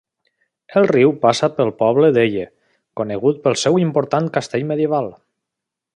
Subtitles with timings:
[0.79, 2.47] EL riu passa pel poble d'Eye,
[3.03, 5.13] conegut pel seu important castell medieval.